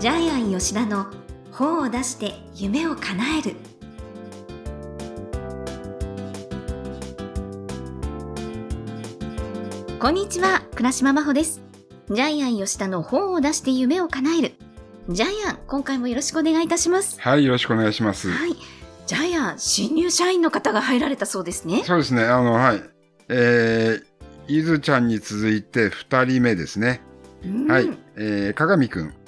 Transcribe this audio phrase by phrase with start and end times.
[0.00, 1.08] ジャイアン吉田の
[1.52, 3.54] 本を出して夢を叶える
[10.00, 11.60] こんにちは倉島真帆です
[12.08, 14.54] ジャイアン吉田の本を出して夢を叶える
[15.10, 18.30] ジャイアン今回もよろしくお願いいたしますはい、よろしくお願いします。
[18.30, 18.54] はい
[19.06, 22.82] ジャイアン新入社員の方が入られたそうですねそうですね、あの、はい。
[23.28, 27.02] えー、伊豆ちゃんに続いて二人目ですね。
[27.44, 27.90] うんはい。
[28.16, 29.19] えー、鏡くん。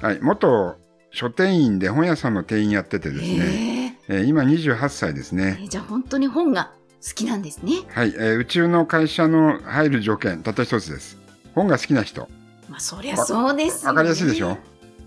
[0.00, 0.18] はい。
[0.20, 0.76] 元
[1.10, 3.28] 書店員で本屋さんの店員やっててですね。
[3.28, 5.60] へええー今28歳ですね。
[5.64, 6.72] えじゃあ本当に本が
[7.06, 8.08] 好きなんですねはい。
[8.16, 11.18] えー宇宙の会社の入る条件、たった一つです。
[11.54, 12.28] 本が好きな人。
[12.68, 14.56] まあそりゃそうですよ、ね、わかりやすいでしょ？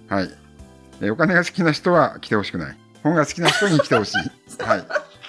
[0.09, 0.29] はい。
[1.01, 2.77] えーお金が好きな人は来てほしくない。
[3.03, 4.17] 本が好きな人に来てほしい。
[4.63, 4.83] はい。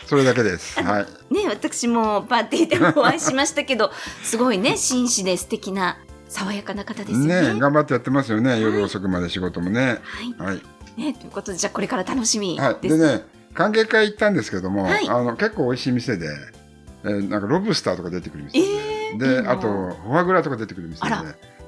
[0.06, 0.78] それだけです。
[0.82, 1.34] はい。
[1.34, 3.90] ね私もパーティーでもお会いしましたけど
[4.22, 5.96] すごいね紳士で素敵な
[6.32, 7.54] 爽やかな方ですよね。
[7.54, 8.58] ね頑張ってやってますよね。
[8.60, 9.98] 夜遅くまで仕事もね。
[10.38, 10.46] はい。
[10.46, 10.62] はい。
[10.96, 12.88] ねということでじゃあこれから楽しみはい。
[12.88, 15.08] でね、歓迎会行ったんですけども、はい。
[15.08, 16.28] あの結構美味しい店で、
[17.04, 19.52] えーなんかロブスターとか出てくる店で、えーいいで、な。
[19.52, 21.14] あとフォアグラとか出てくる店で、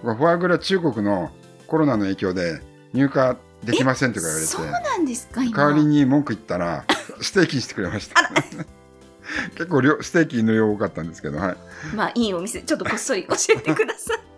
[0.02, 1.30] フォアグラ中国の
[1.66, 2.60] コロナの影響で
[2.94, 5.56] 入荷できませんとか言われそうて、なんですか今。
[5.56, 6.84] 代わりに文句言ったら
[7.20, 8.30] ステーキにしてくれました。
[9.56, 11.56] 結構量ステーキの量多かったんですけど、はい。
[11.94, 12.60] まあいいお店。
[12.62, 14.33] ちょっとこっそり教えてください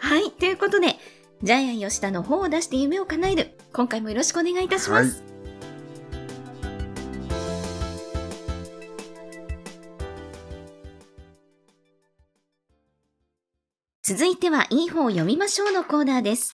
[0.00, 0.96] はいということで
[1.42, 5.22] ジャイアン吉田の本を出して夢を叶える今回もよろしくお願いいたします、
[14.02, 16.56] 続いては、いい本を読みましょうのコーナーです。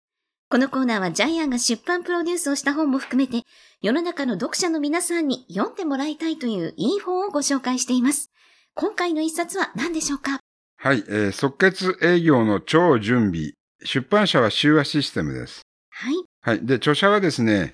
[0.50, 3.46] このコーナーはジャイアンが出版プロデュースをした本も含めて、
[3.82, 8.32] 世の中の読者の皆さんに読んでもらいたいといういい本をご紹介しています。
[8.74, 10.41] 今回の一冊は何でしょうか？
[10.84, 13.52] はい、えー即決営業の超準備。
[13.84, 15.62] 出版社は修和システムです。
[15.92, 16.16] はい。
[16.42, 16.66] はい。
[16.66, 17.74] で、著者はですね、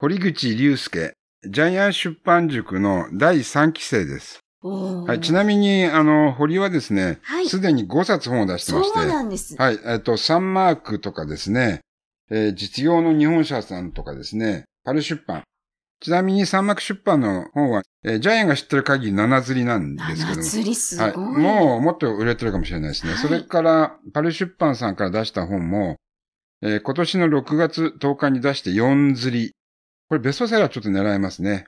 [0.00, 1.12] 堀口隆介、
[1.48, 4.40] ジャイアン出版塾の第3期生です。
[4.62, 5.20] はい。
[5.20, 9.54] ちなみに、あの、堀はですねはい、すで、に5冊本を出してまして、そうなんです。
[9.54, 9.78] はい。
[9.84, 11.82] えっと、サンマークとかですね、
[12.32, 15.44] えー実用の日本社さんとかですね、パル出版。
[16.00, 20.42] ちなみにサンマーク出版の本は、えージャイアンが知ってる限り7釣りなんですけど七も。
[20.44, 21.06] 釣りすごい。
[21.06, 21.16] はい。
[21.18, 23.12] もう、もっと売れてるかもしれないですね。
[23.12, 25.96] はいそれから、パル出版さんから出した本も、
[26.62, 29.52] えー今年の6月10日に出して4釣り。
[30.08, 31.66] これベストセラーちょっと狙えますね。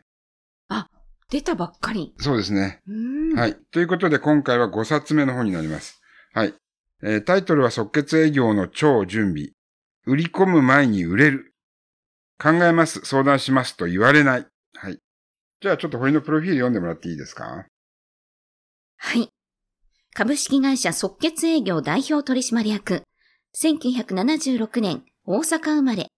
[1.33, 2.13] 出たばっかり。
[2.19, 2.83] そうですね。
[3.35, 3.57] はい。
[3.71, 6.03] ということで、今回は5冊目の本になります。
[6.35, 6.55] はい。
[7.03, 9.49] えータイトルは即決営業の超準備。
[10.07, 11.52] 売り込む前に売れる。
[12.43, 14.47] 考えます、相談しますと言われない。
[14.75, 14.99] はい。
[15.61, 17.67] じゃあちょっと堀のプロフィール読んでもらっていいですか？
[18.97, 19.29] はい。
[20.15, 23.03] 株式会社即決営業代表取締役。
[23.55, 26.09] 1976年、大阪生まれ。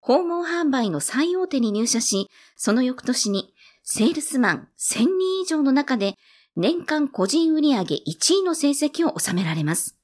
[0.00, 6.14] 訪問販売の最大手に入社し、その翌年に、セールスマン1000人以上の中で、
[6.54, 9.96] 年間個人売上1位の成績を収められます。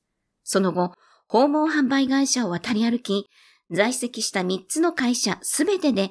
[0.44, 0.92] その後、
[1.28, 3.28] 訪問販売会社を渡り歩き、
[3.72, 6.10] 在籍した3つの会社すべてで、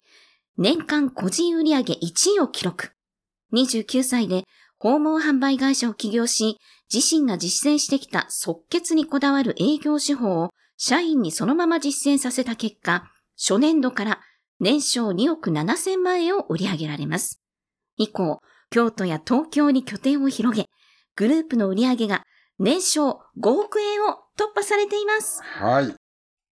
[0.57, 1.95] 年間個人売上1
[2.37, 2.91] 位を記録。
[3.53, 4.43] 29歳で
[4.79, 6.57] 訪問販売会社を起業し、
[6.93, 13.03] 自身が実践してきた即決にこだわる営業手法を社員にそのまま実践させた結果、
[13.37, 14.19] 初年度から
[14.59, 17.41] 年商2億7千万円を売り上げられます。
[17.97, 18.39] 以降、
[18.71, 20.67] 京都や東京に拠点を広げ、
[21.15, 22.23] グループの売り上げが
[22.57, 25.41] 年商5億円を突破されています。
[25.43, 25.95] はい。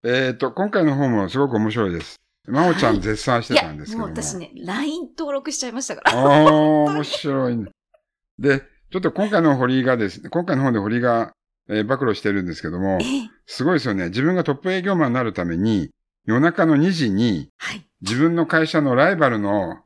[0.04, 2.18] えっ、と、今回の本もすごく面白いです。
[2.48, 4.08] 真央ちゃはいん絶賛してたんですけども。
[4.08, 6.18] もう私ね、LINE 登録しちゃいましたから。
[6.18, 7.70] ああ、面白いね。
[8.40, 11.34] で、ちょっと今回の堀がですね、今回の本で堀が、
[11.70, 14.06] えー暴露してるんですけどもえ、え、すごいですよね。
[14.06, 15.90] 自分がトップ営業マンになるために、
[16.26, 17.84] 夜中の2時にはい。
[18.02, 19.80] 自分の会社のライバルの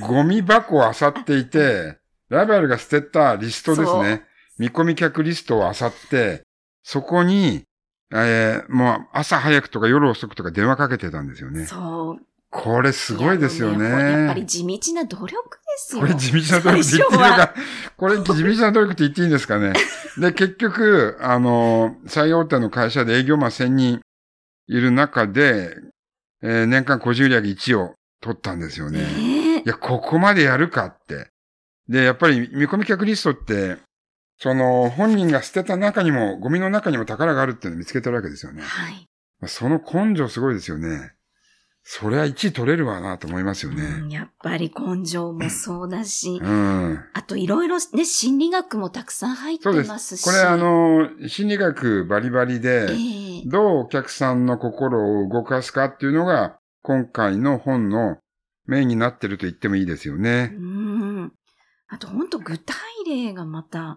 [0.00, 1.98] ゴミ箱を漁っていて、
[2.30, 4.24] ライバルが捨てたリストですね。
[4.58, 6.42] 見込み客リストを漁って、
[6.82, 7.64] そこに、
[8.24, 11.66] えーもう朝早くとか夜遅くとか電話かけてたんですよね。
[11.66, 12.20] そう。
[12.50, 13.88] これすごいですよね。
[13.88, 16.00] いやっぱり地道な努力ですよ。
[16.00, 17.54] これ地道な努力って言っていいのか、
[17.96, 19.72] これ地道な努力って言っていいんですかね。
[20.18, 24.00] で、結局、あの、最大手の会社で営業マン1000人
[24.68, 25.76] いる中で、
[26.42, 29.00] えー年間個人売上1位を取ったんですよね。
[29.00, 31.28] ねいや、ここまでやるかって。
[31.88, 33.76] で、やっぱり見込み客リストって、
[34.38, 38.62] その本人が捨てた中にも、ゴミの中にも宝があるっていうのを見つけてるわけですよね。
[38.62, 39.08] はい。
[39.46, 41.12] その根性すごいですよね。
[41.88, 44.14] そりゃ1位取れるわなと思いますようんね。
[44.14, 47.04] やっぱり根性もそうだし、うん。
[47.14, 50.20] あといろいろね、心理学もたくさん入ってますし。
[50.22, 50.24] す。
[50.24, 52.94] これあ、の、心理学バリバリで、え
[53.38, 58.18] えどうお客さんの心を動かすかっていうのが、今回の本の
[58.66, 60.46] メインになってると言ってもいいですようね。
[60.46, 61.32] ん。
[61.86, 62.74] あと本当具体
[63.06, 63.96] 例がまた。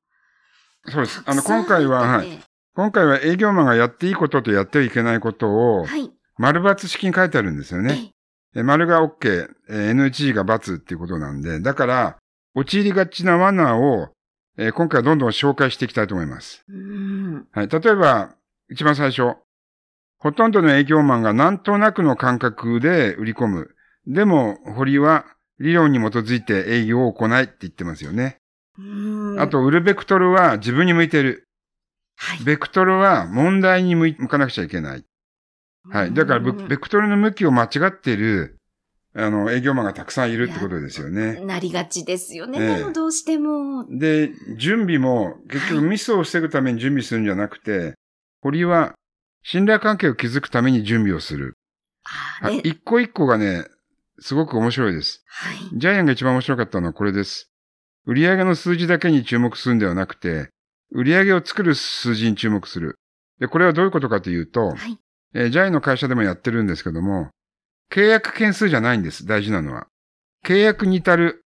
[0.90, 1.22] そうです。
[1.26, 2.40] あの、今回は、はい。
[2.76, 6.12] 今回は営業マンがやっていいこととやってはいけないことを、はい。
[6.38, 8.12] 丸抜式に書いてあるんですよね。
[8.56, 12.18] ええ丸が OK、えー NG が×っていうことなんで、だから、
[12.56, 14.10] 陥りがちな罠を、
[14.58, 16.64] えー今回はどんどん紹介していきたいと思います。
[16.70, 17.48] うん。
[17.52, 17.68] はい。
[17.68, 18.36] 例えば、
[18.70, 19.36] 一番最初。
[20.20, 23.76] ほとんどの営業マンがなんとなくの感覚で売り込む。
[24.06, 25.26] でも、堀は
[25.60, 28.39] 理論に基づいて営業を行いって言ってますよね。
[28.80, 29.40] うん。
[29.40, 31.48] あ、と、売るベクトルは自分に向いてる。
[32.16, 32.44] はい。
[32.44, 35.04] ベクトルは問題に向かなくちゃいけない。
[35.90, 36.14] はい。
[36.14, 38.58] だから、うんベベクトルの向きを間違っている、
[39.16, 41.40] あの、営業マンがたくさんいるってことですよね。
[41.42, 42.60] なりがちですよね。
[42.60, 43.86] ええでもどうしても。
[43.90, 47.96] で、準備も、結局はいミスを防ぐために準備するんじゃなくて、
[48.42, 48.94] 堀は
[49.44, 51.56] 信頼関係を築くために準備をする。
[52.04, 52.60] はい。
[52.60, 53.66] 一個一個がね、
[54.20, 55.24] すごく面白いです。
[55.28, 55.80] はい。
[55.80, 57.50] ジャイアンが一番面白かったのはこれです。
[58.10, 60.50] 売上の数字だけに注目するんではなくて、
[60.92, 62.96] 売上を作る数字に注目する。
[63.40, 64.98] で、これはどういうことかというと、はい。
[65.36, 67.30] えージャイの会社でもやってるんですけども、
[67.92, 69.28] 契約件数じゃないんです。
[69.28, 69.86] 大事なのは。
[70.44, 71.46] 契約に至る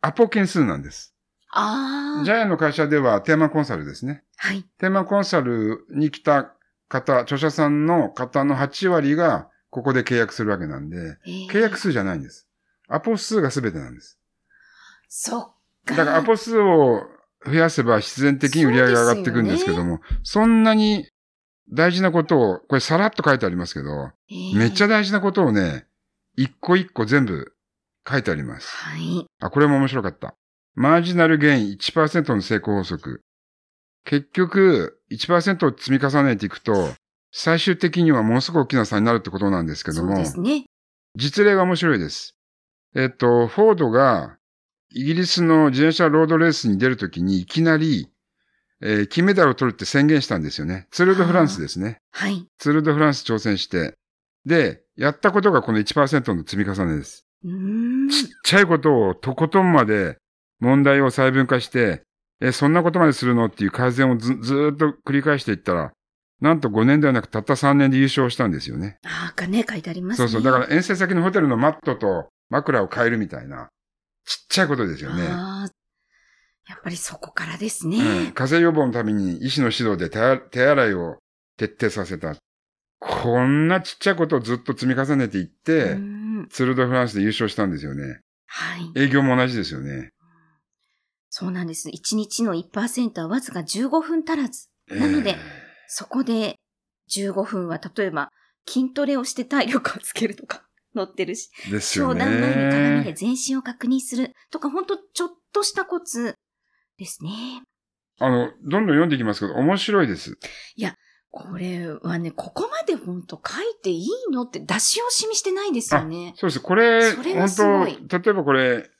[0.00, 1.14] アポ件数なんです。
[1.52, 2.24] ああ。
[2.24, 4.24] ジャイの会社ではテーマコンサルですね。
[4.36, 4.64] はい。
[4.78, 6.54] テーマコンサルに来た
[6.88, 12.48] 方、著者さんの方の8割がここで契約するわけなんで、えー契約数じゃないんです。
[12.88, 14.18] アポ数が全てなんです。
[15.08, 15.59] そっか。
[15.96, 17.02] だからアポ数を
[17.44, 21.08] 増やせば必然的に売り上げが上がっていくんですけども、そんなに
[21.72, 25.86] 大事なことを、これさらっと書いてありますけど、えーめっちゃ大事なことをね、
[26.36, 27.52] 一個一個全部
[28.08, 28.74] 書いてあります。
[28.76, 29.26] はい。
[29.40, 30.34] あ、これも面白かった。
[30.74, 33.22] マージナルゲイン1%の成功法則。
[34.04, 36.94] 結局、1%を積み重ねていくと、
[37.32, 40.64] 最終的にはものすごく大きな差になるってことなんですけどもそうで、すね。
[41.16, 42.34] 実例が面白いです。
[42.94, 44.36] えっと、フォードが
[44.92, 48.08] イギリスの自転車ロードレースに出るときにいきなり、
[48.82, 50.88] えー金メダルを取るって宣言したんですよね。
[50.90, 51.98] ツールドフランスですね。
[52.12, 52.46] はい。
[52.58, 53.94] ツールドフランス挑戦して。
[54.46, 57.26] で、やったことがこの1%の積み重ねです。
[57.42, 60.18] ちっちゃいことをとことんまで
[60.60, 62.02] 問題を細分化して、
[62.40, 65.92] え、そんなことまでするのっていう改善をずずーっと繰り返していったら、
[66.40, 68.98] なんと5年ではなくたった3年で優勝したんですよね。
[69.04, 70.28] ああ、がね、書いてありますね。
[70.28, 70.52] そうそう。
[70.52, 73.68] だから遠征先のホテルのマットと枕を変えるみたいな、
[74.30, 75.24] ちっちゃいことですよね。
[75.24, 75.66] や
[76.76, 77.98] っぱりそこからですうん、ね。
[78.32, 81.18] 風邪予防のために医師の指導で手洗いを
[81.56, 82.36] 徹底させた。
[83.00, 85.96] こんなちっちゃいことをずっと積み重ねていって、
[86.50, 88.20] ツール・ド・フランスで優勝したんですよね。
[88.46, 88.92] はい。
[88.94, 90.10] 営業も同じですよね。
[91.28, 91.88] そうなんです。
[91.88, 94.68] 1日の1%はわずか15分足らず。
[94.88, 95.36] なのでえー
[95.92, 96.54] そこで
[97.10, 98.30] 15分は例えば
[98.64, 100.62] 筋トレをして体力をつけるとか
[100.94, 102.20] 載ってるし、ですよね。
[102.20, 106.34] 商談前に鏡で全身を確認するとか、ほんとちょっとしたコツ
[106.98, 107.62] ですね。
[108.18, 110.36] あの、どんどん読んでいきますけど、面白いです。
[111.32, 116.34] これはね、ここまでほんと書いていいのって出し惜しみしてないですよね。
[116.36, 116.60] そうです。
[116.60, 117.48] これ、それ本
[118.08, 118.90] 当例えばこれ、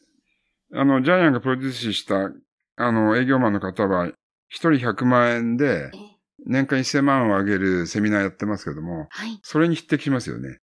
[0.72, 2.30] あの、ジャイアンがプロデュースした、
[2.76, 4.06] あの、営業マンの方は、
[4.48, 5.98] 一人100万円でえ、
[6.46, 9.40] 年間1000万を上げるセミナーやってますけども、はい。
[9.42, 10.58] それに匹敵しますよね。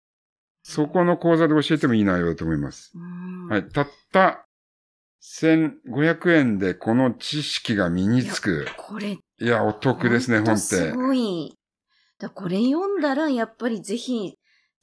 [0.69, 2.91] そこの講座で教えてもいい内容だと思います。
[3.49, 3.63] はい。
[3.69, 4.45] たった
[5.23, 8.67] 1500円でこの知識が身につく。
[8.75, 10.91] これ、いや、お得ですね、本ってす。
[10.91, 11.57] ごい。
[12.19, 14.35] だこれ読んだら、やっぱりぜひ、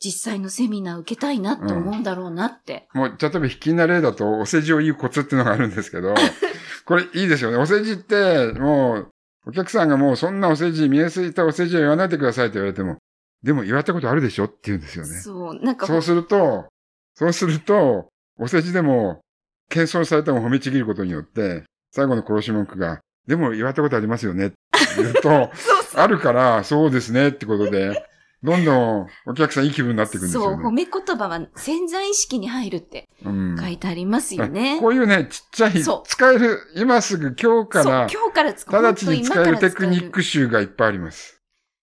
[0.03, 2.89] 実際のセミナー受けたいなって思うんだろうなって。
[2.95, 6.15] もう、例えば、引きな例だと、お世辞を言うコツっていうのがあるんですけど、
[6.87, 7.59] これいいですよね。
[7.59, 9.13] お世辞って、もう、
[9.49, 12.97] お客さんがもう、そんなお世辞、見えすぎたお世辞は言わないでくださいって言われても、
[13.45, 14.47] でも言われたことあるでしょ？
[14.47, 15.11] って言うんですよね。
[15.21, 16.67] そう、なんか、そうすると、
[17.15, 18.09] そうすると、
[18.39, 19.21] お世辞でも、
[19.69, 24.57] 謙遜されても褒めちぎることによって、最後の殺し文句が、でも言われたことありますよねって
[24.97, 25.21] 言うと、
[25.55, 28.07] そうそうあるから、そうですねってことで、
[28.43, 30.65] どんどんお客さんいい気分になっていくんですそう、よね。
[30.65, 34.79] 褒め言葉は潜在意識に入るってうん書いてありますよね。
[34.81, 40.11] こういうね、ちっちゃい、そう使える、今すぐ今日かそう、ら、今日から使直ちに使えるテクニッ。
[40.11, 41.34] ク集がいっぱいあります。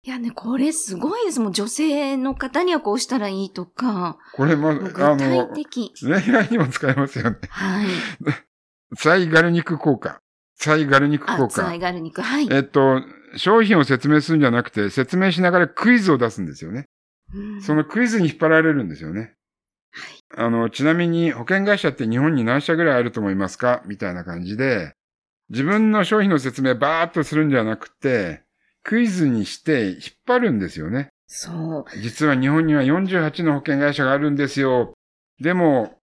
[0.06, 1.40] いやね、これすごいです。
[1.40, 5.94] もう女性の方にはこうしたらいいとか、これも、あ体の、的。
[6.02, 7.38] 恋愛にも使えますよね。
[7.48, 7.86] はい。
[8.96, 10.20] サイガルニク効果。
[10.56, 11.78] サイガルニク効果イ。
[11.78, 12.20] ガル肉。
[12.20, 12.48] はい。
[12.52, 13.00] えっと、
[13.36, 16.84] 商品を説明するんじゃなくて、説明しながらクイズを出すんですよね。
[17.34, 19.32] うんそのクイズに引っ張られるんですよね。
[20.36, 23.82] あの、ちなみに保険会社って日本に何社ぐらいあると思いますか？
[23.86, 24.92] みたいな感じで、
[25.48, 28.43] 自分の商品の説明バーっとするんじゃなくて、
[28.84, 31.08] クイズにして引っ張るんですよね。
[31.26, 31.50] そ
[31.80, 31.84] う。
[32.00, 34.92] 実は日本には48の保険会社があるんですよ。
[35.40, 35.98] でも、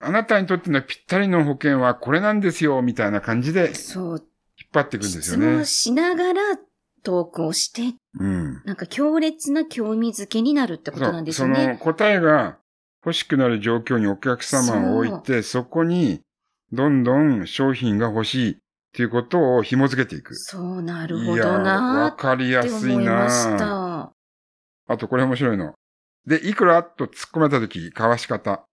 [0.00, 4.28] あなたにとってのぴったりの保険はこれなんですよ、みたいな感じで引っそう。
[4.74, 5.66] 張っていくんです質よね問。
[5.66, 6.42] しながら
[7.02, 8.62] トークをして、うん。
[8.64, 11.78] なんか強烈な興味づけになるってことなんですよそのね。
[11.80, 12.58] 答えが
[13.04, 16.20] 欲しくなる状況にお客様を置いて、そこに
[16.72, 18.58] どんどん商品が欲しい
[18.94, 20.36] っていうことを紐付けていく。
[20.36, 23.26] そう、なるほどなわかりやすいな
[23.58, 24.12] た。
[24.86, 25.74] あとこれ面白いの。
[26.28, 28.64] で、いくらと突っ込まれたとき、交わし方。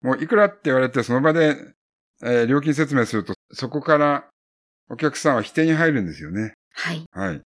[0.00, 1.58] もういくらって言われて、その場で、
[2.22, 4.24] えー料金説明すると、そこから
[4.88, 6.54] お客さんは否定に入るんですよね。
[6.72, 7.04] はい。
[7.12, 7.42] はい。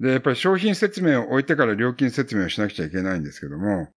[0.00, 3.88] で、やっぱり商品説明を置いてから料金説明をしなくちゃいけないんですけども、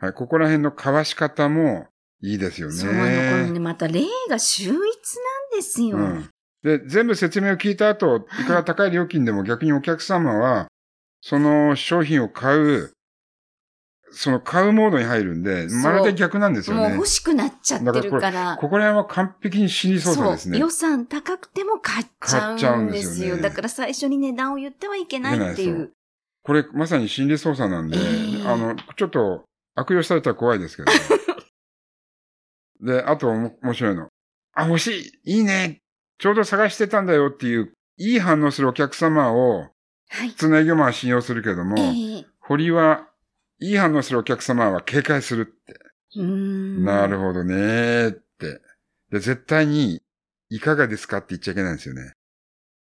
[0.00, 1.86] はい、ここら辺の交わし方も
[2.20, 2.74] いいですよね。
[2.74, 4.80] そう、あの、このね、また例が秀逸なん
[5.56, 5.96] ですよ。
[5.96, 6.28] うん。
[6.62, 10.68] で、全部説明を聞いた後、いくら高い料金でも逆にお客様は、
[11.20, 12.92] その商品を買う、
[14.12, 17.06] その買うモードに入るんで、まるで逆なんですよねもう欲。
[17.06, 18.56] しくなっちゃってるから。
[18.56, 20.58] ここら辺は完璧に心理操作ですね。
[20.58, 23.10] 予算高くても買っちゃううんんですよ。
[23.10, 25.70] ですよねだから最初に値段を言ってはいけないってい。
[25.70, 25.92] う
[26.42, 28.00] これまさに心理操作なんで、え
[28.44, 29.44] えあの、ちょっと
[29.74, 30.92] 悪用されたら怖いですけど。
[32.80, 34.08] で、あとお面白いの。
[34.56, 35.82] あ、欲しいいいね
[36.18, 39.60] ちょうど探してたんだよっていう、いい反応するお客様を、
[40.08, 40.34] はい普。
[40.36, 43.08] 通の営業マンは信用するけども、ええ堀は、
[43.60, 45.78] いい反応するお客様は警戒するって。
[46.18, 48.60] なるほどねーって。
[49.10, 50.02] で、絶対に、
[50.48, 52.12] いかがですかって言っちゃいけないんですよね。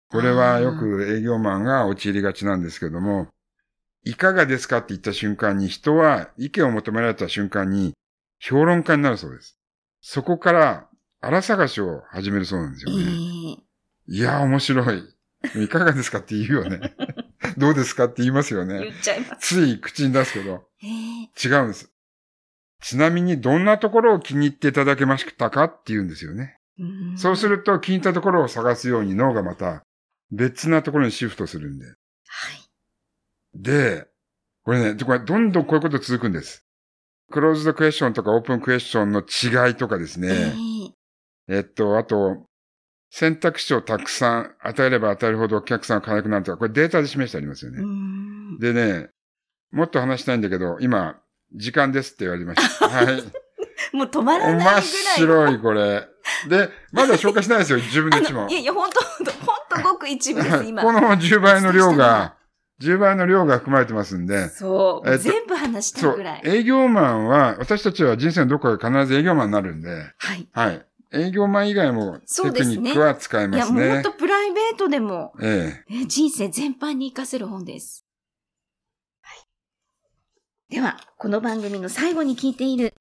[0.09, 3.27] これはよく営業マンが陥りがちなんですけども、
[4.03, 7.93] いかがですかって言った瞬間に人は意見を求められた瞬間に
[8.39, 9.59] 評論家になるそうです。
[9.99, 10.87] そこから
[11.27, 13.03] 荒探しを始めるそうなんですえよね。
[13.05, 15.03] えいやー面白い。
[15.61, 16.95] いかがですかって言うよね。
[17.57, 18.79] どうですかって言いますよね。
[18.79, 19.55] 言っちゃいます。
[19.55, 20.69] つい口に出すけど。
[20.81, 21.91] ええ違うんです。
[22.81, 26.59] ちなみにどんなところを気に入っていただけましたかって言うんですよね。
[26.79, 29.83] うそうすると気に入ったところを探すように脳がまた
[30.31, 31.85] 別なところにシフトするんで。
[31.87, 31.95] はい。
[33.53, 34.07] で、
[34.63, 36.65] これね、これどんどんこういうこと続くんです。
[37.29, 40.55] クローズドクエスチョンとかオープンクエスチョンの違いとかですえね。
[41.49, 42.45] えっと、あと、
[43.09, 47.81] 選択肢をたくさん与えれば与えるほどお客さんが買わなくなるとか、これデータで示してありますよね。
[47.81, 49.09] んでね、
[49.71, 51.19] もっと話したいんだけど、今、
[51.55, 52.87] 時間ですって言われました。
[52.89, 53.23] はい。
[53.93, 54.83] もう止まらないぐ面らい。
[54.83, 56.07] 白い、これ。
[56.49, 58.43] で、まだ紹介してないですよ、自分のあ一問。
[58.45, 59.01] の、いやいや、本当
[59.45, 60.83] 本当ごく一部です、今。
[60.83, 62.35] この10倍の量が、
[62.81, 65.09] 10倍の量が含まれてますんで、そう。
[65.09, 70.47] えっと全部話したぐらい。、営業マンは、私たちは人生のどこかで必ず営業マンになるんで、はい。
[70.51, 70.85] はい。
[71.13, 74.11] 営業マン以外もそうですねテクニックは使えいや、ますねもう本当。
[74.13, 76.01] プライベートでも、ええ。
[76.01, 78.05] え人生全般に活かせる本です。
[79.21, 80.73] はい。
[80.73, 82.93] では、この番組の最後に聞いている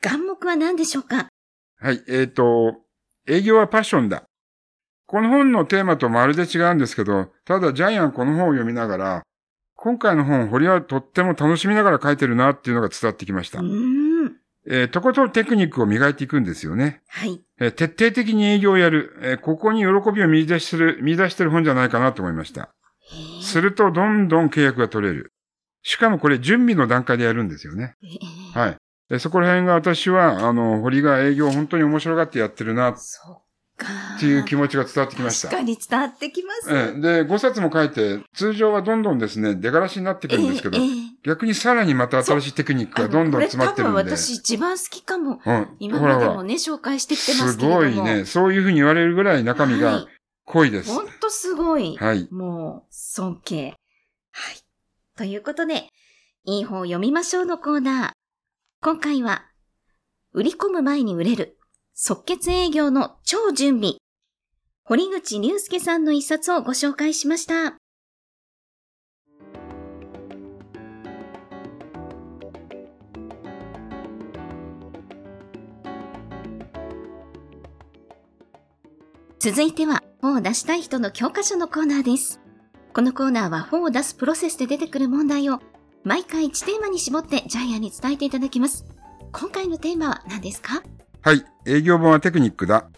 [0.00, 1.28] 願目は何でしょうか？
[1.80, 2.02] はい。
[2.08, 2.76] えっ、と、
[3.26, 4.22] 営業はパッションだ。
[5.06, 9.22] この本のテーマとまるで違うんですけど、ただジャイアンこの本を読みながら、
[9.74, 13.62] 今回の本、堀はとっても楽しみながら書いてるなっていうのが伝わってきましたう。
[13.62, 13.99] ーん。
[14.72, 17.02] えーとことんテクニックを磨いていくんですよね。
[17.08, 17.40] はい。
[17.58, 19.18] えー徹底的に営業をやる。
[19.22, 22.70] えーここに喜びを見出してる、見出してる本じゃないかなと思いました。
[23.42, 25.32] すると、どんどん契約が取れる。
[25.82, 27.94] しかもこれ、準備の段階でやるんですよね。
[28.04, 28.06] え
[28.54, 28.76] えはい。
[29.08, 33.42] でそこら辺が私は、あの、堀が営業を本当に面白がってやってるなっそっ
[33.76, 33.86] か。
[34.20, 35.48] ていう気持ちが伝わってきました。
[35.48, 36.70] 確かに伝わってきます。
[36.72, 40.78] ええで、5冊も書いて、通常はどんどんですね、出がらしになってくるんですけど、
[41.22, 44.02] 逆にさらにまた新しいテクニックがどんどん詰まってるんで。
[44.02, 45.40] これ多分私一番好きかも。
[45.44, 45.76] うん。
[45.78, 47.80] 今までもね、紹介してきてますすけれども。
[47.80, 48.24] ごいね。
[48.24, 50.06] そういうふうに言われるぐらい中身が
[50.46, 50.90] 濃いです。
[50.90, 51.96] ほんとすごい。
[51.98, 52.28] はい。
[52.30, 53.74] もう、尊敬。
[54.32, 54.56] はい。
[55.16, 55.88] ということで、
[56.44, 58.10] いい本を読みましょうのコーナー。
[58.82, 59.44] 今回は、
[60.32, 61.58] 売り込む前に売れる、
[61.92, 63.96] 即決営業の超準備。
[64.84, 67.79] 堀口隆介さんの一冊をご紹介しました。
[79.40, 82.40] 続いては、本を出したい人の教科書のコーナーです。
[82.92, 85.60] このコーナーは本を出すプロセスで出てくる問題を
[86.04, 88.84] 毎回1テーマに絞ってジャイアンに伝えていただきます。
[89.32, 90.82] 今回のテーマは何ですか？
[91.22, 91.42] はい。
[91.66, 92.90] 営業本はテクニックだ。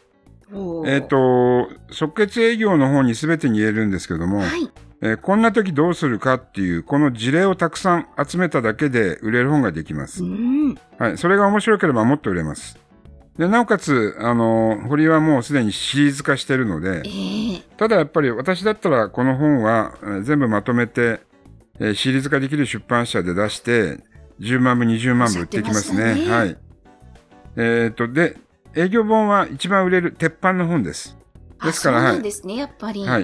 [0.85, 4.69] えっ、と、即決営業の方に全てに言えるんですけども、はい。
[5.01, 10.27] えーこんな時どうするかっていう、この事例をたくさん集めただけで売れる本ができますう。
[10.27, 10.75] ん。
[10.99, 11.19] はい。
[11.19, 12.82] それが面白ければもっと売れます。
[13.39, 21.21] で、なおかつ、あの、堀はもうすでにシリーズ化してるのでえ、えただやっぱり私だったらこの本はえー全部まとめて、
[21.81, 24.01] えーシリーズ化できる出版社で出して、
[24.41, 26.15] 10万部、20万部売っていきますね。
[26.15, 26.57] ねはい。
[27.57, 28.37] えっ、と、で、
[28.75, 31.17] 営業本は一番売れる鉄板の本です。
[31.63, 32.01] ですから。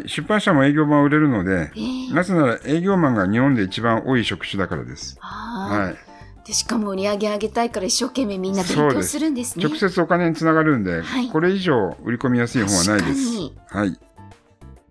[0.06, 5.16] 出版社も営業本は売れるので、ええなぜなら営業マンが日本で一番多い職種だからです。
[5.20, 6.08] はい。
[6.48, 9.64] でしかも売り上げ上げたいから一生懸命みんな勉強すするんですね。
[9.66, 13.52] 直接お金につながるんで、はいこれ以上売り込みやすい本はないです。
[13.68, 14.00] はい。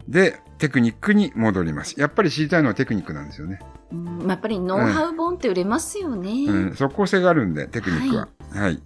[0.07, 1.99] で、テクニックに戻ります。
[1.99, 3.59] やっぱり知りたいのはテクニックなんですよね。
[3.91, 6.29] うんやっぱりノウハウ本って売れますよね。
[6.29, 8.27] うん、即効性があるんで、テクニックは。
[8.51, 8.79] はい。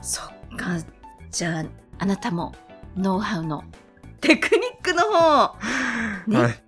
[0.00, 0.26] そっ
[0.56, 0.78] か。
[1.32, 1.64] じゃあ、
[1.98, 2.54] あなたも
[2.96, 3.64] ノウハウの
[4.20, 5.56] テクニックの方、
[6.28, 6.62] ね はい。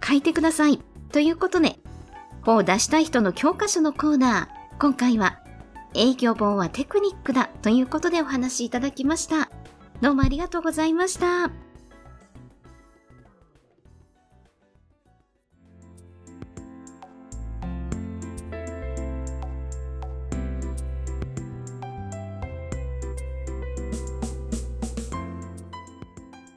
[0.00, 0.80] 書いてください。
[1.10, 1.81] ということで、
[2.44, 5.38] 本を出したい人の教科書のコーナー、今回は
[5.94, 9.48] 営業本はテクニックだということでお話しいただきました。
[10.00, 11.50] どうもありがとうございました。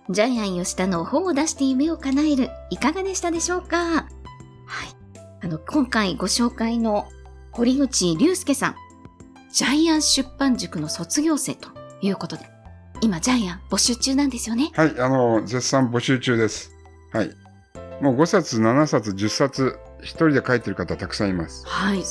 [0.09, 4.07] ジャイアン吉田の本を出して夢を叶える、いかがでしたでしょうか？
[5.45, 7.07] あの、今回ご紹介の
[7.51, 8.75] 堀口隆介さん、
[9.53, 11.69] ジャイアン出版塾の卒業生と
[12.01, 12.49] いうことで、
[13.01, 14.71] 今ジャイアン募集中なんですよね。
[14.73, 16.71] はい、あの、絶賛募集中です。
[17.13, 17.29] はい。
[18.01, 21.63] もう5冊、7冊、10冊、一人で書いてる方たくさんいます。
[21.67, 21.99] はい。
[21.99, 22.03] で、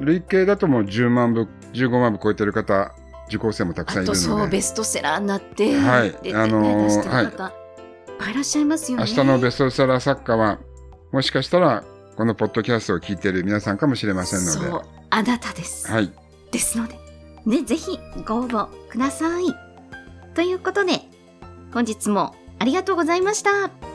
[0.00, 2.94] 累計だともう10万部、15万部超えてる方、
[3.28, 7.52] 受講生もたくさんいるあとそう、ので、ベストセラーになって、はいあのー出してる方、い、っ
[8.18, 9.04] ぱいいらっしゃいますよね。
[9.06, 10.58] 明日のベストセラー作家は、
[11.12, 11.84] もしかしたら、
[12.16, 15.90] このポッドキャストを聞いている皆さんかもしれませんので、そう、あなたです。
[15.90, 16.12] はい。
[16.50, 16.98] ですので、
[17.46, 19.44] ね、ぜひご応募ください。
[20.34, 21.00] ということで、
[21.72, 23.91] 本日もありがとうございました。